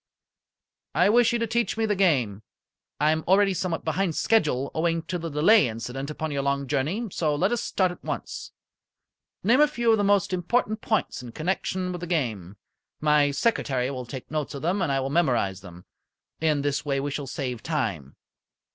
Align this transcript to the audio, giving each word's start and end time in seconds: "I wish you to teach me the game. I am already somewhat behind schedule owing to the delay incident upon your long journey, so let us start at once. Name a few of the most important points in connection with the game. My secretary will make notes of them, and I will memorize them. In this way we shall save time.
"I 0.95 1.09
wish 1.09 1.31
you 1.31 1.37
to 1.37 1.45
teach 1.45 1.77
me 1.77 1.85
the 1.85 1.95
game. 1.95 2.41
I 2.99 3.11
am 3.11 3.23
already 3.27 3.53
somewhat 3.53 3.85
behind 3.85 4.15
schedule 4.15 4.71
owing 4.73 5.03
to 5.03 5.19
the 5.19 5.29
delay 5.29 5.67
incident 5.67 6.09
upon 6.09 6.31
your 6.31 6.41
long 6.41 6.65
journey, 6.65 7.07
so 7.11 7.35
let 7.35 7.51
us 7.51 7.61
start 7.63 7.91
at 7.91 8.03
once. 8.03 8.51
Name 9.43 9.61
a 9.61 9.67
few 9.67 9.91
of 9.91 9.99
the 9.99 10.03
most 10.03 10.33
important 10.33 10.81
points 10.81 11.21
in 11.21 11.33
connection 11.33 11.91
with 11.91 12.01
the 12.01 12.07
game. 12.07 12.57
My 12.99 13.29
secretary 13.29 13.91
will 13.91 14.07
make 14.11 14.31
notes 14.31 14.55
of 14.55 14.63
them, 14.63 14.81
and 14.81 14.91
I 14.91 14.99
will 15.01 15.11
memorize 15.11 15.61
them. 15.61 15.85
In 16.39 16.63
this 16.63 16.83
way 16.83 16.99
we 16.99 17.11
shall 17.11 17.27
save 17.27 17.61
time. 17.61 18.15